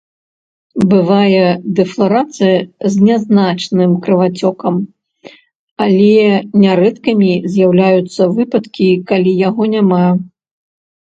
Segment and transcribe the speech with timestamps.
[0.91, 1.41] Бывае
[1.79, 2.57] дэфларацыя
[2.93, 4.75] з нязначным крывацёкам,
[5.87, 6.15] але
[6.63, 10.05] нярэдкімі з'яўляюцца выпадкі, калі яго няма.